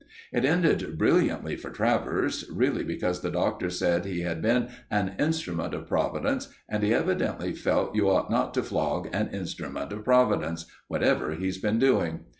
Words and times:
It 0.33 0.45
ended 0.45 0.97
brilliantly 0.97 1.55
for 1.57 1.69
Travers, 1.69 2.49
really, 2.51 2.83
because 2.83 3.21
the 3.21 3.29
Doctor 3.29 3.69
said 3.69 4.03
he 4.03 4.21
had 4.21 4.41
been 4.41 4.69
an 4.89 5.13
instrument 5.19 5.75
of 5.75 5.85
Providence, 5.87 6.47
and 6.67 6.81
he 6.81 6.91
evidently 6.91 7.53
felt 7.53 7.93
you 7.95 8.09
ought 8.09 8.31
not 8.31 8.55
to 8.55 8.63
flog 8.63 9.09
an 9.13 9.27
instrument 9.29 9.93
of 9.93 10.03
Providence, 10.03 10.65
whatever 10.87 11.35
he's 11.35 11.59
been 11.59 11.77
doing. 11.77 12.21